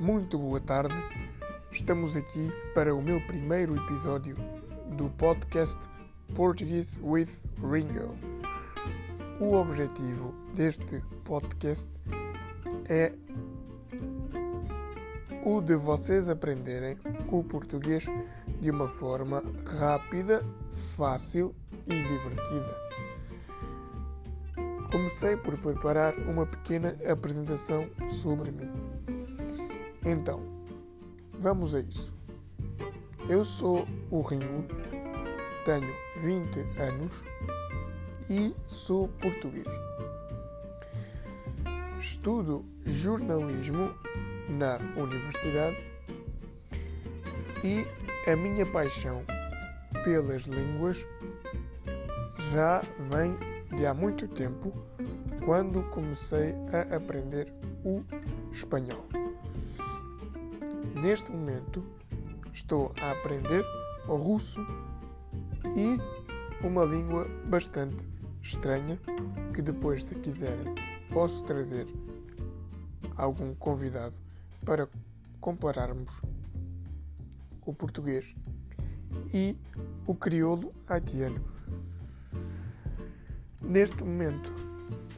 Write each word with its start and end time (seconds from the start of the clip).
muito 0.00 0.36
boa 0.36 0.60
tarde. 0.60 0.92
Estamos 1.70 2.16
aqui 2.16 2.50
para 2.74 2.92
o 2.92 3.00
meu 3.00 3.20
primeiro 3.28 3.76
episódio 3.76 4.34
do 4.96 5.08
podcast 5.10 5.88
Portuguese 6.34 7.00
with 7.00 7.28
Ringo. 7.62 8.16
O 9.38 9.54
objetivo 9.54 10.34
deste 10.56 11.00
podcast 11.22 11.88
é 12.88 13.12
o 15.44 15.60
de 15.60 15.76
vocês 15.76 16.28
aprenderem 16.28 16.98
o 17.30 17.44
português 17.44 18.06
de 18.60 18.68
uma 18.68 18.88
forma 18.88 19.44
rápida, 19.78 20.44
fácil 20.96 21.54
e 21.86 21.94
divertida. 21.94 23.13
Comecei 24.94 25.36
por 25.36 25.58
preparar 25.58 26.14
uma 26.20 26.46
pequena 26.46 26.94
apresentação 27.10 27.90
sobre 28.08 28.52
mim. 28.52 28.70
Então, 30.06 30.40
vamos 31.40 31.74
a 31.74 31.80
isso. 31.80 32.14
Eu 33.28 33.44
sou 33.44 33.88
o 34.08 34.20
Ringo, 34.22 34.64
tenho 35.64 35.92
20 36.18 36.60
anos 36.78 37.12
e 38.30 38.54
sou 38.66 39.08
português. 39.08 39.66
Estudo 41.98 42.64
jornalismo 42.86 43.92
na 44.48 44.78
universidade 44.96 45.76
e 47.64 47.84
a 48.30 48.36
minha 48.36 48.64
paixão 48.64 49.24
pelas 50.04 50.42
línguas 50.42 51.04
já 52.52 52.80
vem 53.10 53.53
de 53.76 53.86
há 53.86 53.94
muito 53.94 54.28
tempo, 54.28 54.72
quando 55.44 55.82
comecei 55.90 56.54
a 56.72 56.96
aprender 56.96 57.52
o 57.84 58.02
espanhol. 58.52 59.04
Neste 60.94 61.30
momento, 61.30 61.84
estou 62.52 62.92
a 63.00 63.10
aprender 63.10 63.64
o 64.08 64.16
russo 64.16 64.60
e 65.76 65.98
uma 66.64 66.84
língua 66.84 67.26
bastante 67.48 68.08
estranha 68.42 68.98
que 69.52 69.60
depois, 69.60 70.04
se 70.04 70.14
quiserem, 70.14 70.74
posso 71.12 71.42
trazer 71.44 71.86
algum 73.16 73.54
convidado 73.54 74.14
para 74.64 74.88
compararmos 75.40 76.20
o 77.66 77.72
português 77.72 78.34
e 79.32 79.56
o 80.06 80.14
crioulo 80.14 80.72
haitiano. 80.86 81.53
Neste 83.64 84.04
momento, 84.04 84.52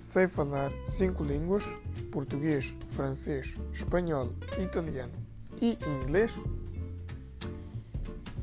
sei 0.00 0.26
falar 0.26 0.72
cinco 0.84 1.24
línguas: 1.24 1.64
português, 2.10 2.74
francês, 2.92 3.54
espanhol, 3.72 4.32
italiano 4.58 5.12
e 5.60 5.78
inglês. 5.84 6.32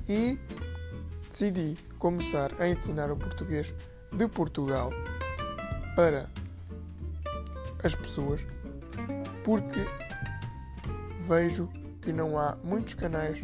E 0.07 0.37
decidi 1.29 1.77
começar 1.97 2.51
a 2.59 2.67
ensinar 2.67 3.09
o 3.09 3.15
português 3.15 3.73
de 4.11 4.27
Portugal 4.27 4.91
para 5.95 6.29
as 7.83 7.95
pessoas 7.95 8.45
porque 9.43 9.85
vejo 11.27 11.69
que 12.01 12.11
não 12.11 12.37
há 12.37 12.57
muitos 12.63 12.93
canais 12.93 13.43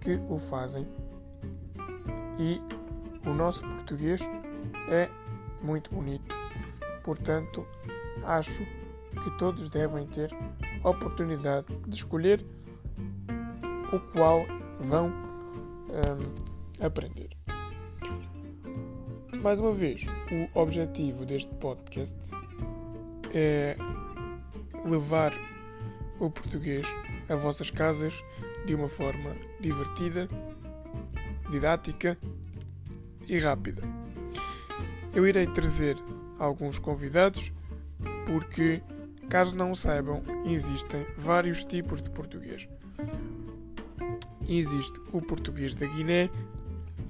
que 0.00 0.20
o 0.28 0.38
fazem 0.38 0.86
e 2.38 2.60
o 3.28 3.32
nosso 3.32 3.66
português 3.66 4.20
é 4.88 5.08
muito 5.62 5.90
bonito. 5.94 6.34
Portanto, 7.02 7.66
acho 8.24 8.64
que 9.22 9.30
todos 9.38 9.68
devem 9.68 10.06
ter 10.06 10.30
oportunidade 10.84 11.66
de 11.86 11.96
escolher 11.96 12.44
o 13.92 13.98
qual 14.12 14.44
vão 14.80 15.08
um, 15.08 16.84
aprender. 16.84 17.30
Mais 19.42 19.58
uma 19.58 19.72
vez, 19.72 20.04
o 20.30 20.58
objetivo 20.58 21.24
deste 21.24 21.52
podcast 21.54 22.18
é 23.34 23.76
levar 24.84 25.32
o 26.18 26.30
português 26.30 26.86
a 27.28 27.34
vossas 27.34 27.70
casas 27.70 28.14
de 28.66 28.74
uma 28.74 28.88
forma 28.88 29.34
divertida, 29.60 30.28
didática 31.50 32.18
e 33.26 33.38
rápida. 33.38 33.82
Eu 35.12 35.26
irei 35.26 35.46
trazer 35.46 35.96
alguns 36.38 36.78
convidados 36.78 37.52
porque, 38.24 38.80
caso 39.28 39.56
não 39.56 39.74
saibam, 39.74 40.22
existem 40.46 41.04
vários 41.16 41.64
tipos 41.64 42.00
de 42.00 42.08
português. 42.10 42.68
Existe 44.48 45.00
o 45.12 45.20
português 45.20 45.74
da 45.74 45.86
Guiné, 45.86 46.30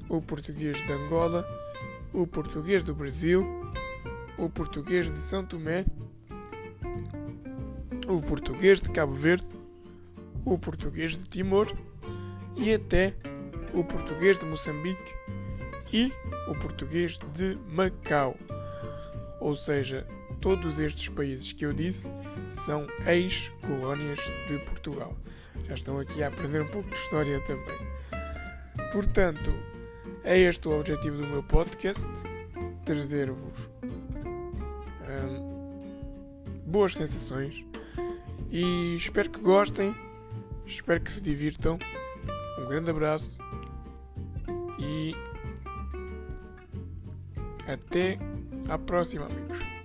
o 0.09 0.21
português 0.22 0.77
de 0.78 0.93
Angola, 0.93 1.47
o 2.12 2.27
português 2.27 2.83
do 2.83 2.94
Brasil, 2.94 3.47
o 4.39 4.49
português 4.49 5.06
de 5.06 5.19
São 5.19 5.44
Tomé, 5.44 5.84
o 8.09 8.21
português 8.22 8.81
de 8.81 8.89
Cabo 8.89 9.12
Verde, 9.12 9.47
o 10.44 10.59
português 10.59 11.16
de 11.16 11.28
Timor 11.28 11.71
e 12.56 12.72
até 12.72 13.15
o 13.75 13.84
português 13.84 14.39
de 14.39 14.47
Moçambique 14.47 15.15
e 15.93 16.12
o 16.49 16.55
português 16.55 17.19
de 17.34 17.59
Macau. 17.69 18.37
Ou 19.41 19.56
seja, 19.56 20.06
todos 20.41 20.78
estes 20.78 21.09
países 21.09 21.53
que 21.53 21.65
eu 21.65 21.73
disse 21.73 22.09
são 22.65 22.87
ex-colónias 23.06 24.21
de 24.49 24.59
Portugal. 24.59 25.17
Já 25.67 25.75
estão 25.75 25.99
aqui 25.99 26.23
a 26.23 26.28
aprender 26.28 26.62
um 26.62 26.69
pouco 26.69 26.89
de 26.89 26.97
história 26.97 27.41
também. 27.45 27.78
Portanto, 28.93 29.53
é 30.25 30.39
este 30.39 30.69
o 30.69 30.78
objetivo 30.78 31.17
do 31.19 31.27
meu 31.27 31.43
podcast: 31.43 32.07
trazer-vos 32.84 33.69
hum, 35.09 35.51
boas 36.67 36.95
sensações 36.95 37.65
e 38.51 38.97
espero 38.97 39.31
que 39.31 39.41
gostem, 39.41 39.95
espero 40.67 41.01
que 41.01 41.12
se 41.12 41.21
divirtam. 41.21 41.78
Um 42.59 42.67
grande 42.67 42.91
abraço 42.91 43.37
e 44.78 45.15
até 47.75 48.19
a 48.69 48.79
próxima, 48.79 49.27
amigos. 49.27 49.80